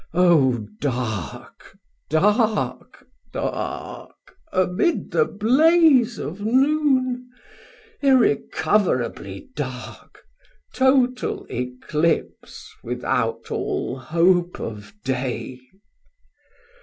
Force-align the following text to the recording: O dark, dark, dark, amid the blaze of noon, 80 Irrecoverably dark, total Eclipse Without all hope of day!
O 0.15 0.65
dark, 0.79 1.77
dark, 2.09 3.05
dark, 3.31 3.95
amid 4.51 5.11
the 5.11 5.25
blaze 5.25 6.17
of 6.17 6.41
noon, 6.41 7.29
80 8.01 8.07
Irrecoverably 8.07 9.49
dark, 9.55 10.23
total 10.73 11.45
Eclipse 11.51 12.73
Without 12.83 13.51
all 13.51 13.99
hope 13.99 14.59
of 14.59 14.91
day! 15.03 15.61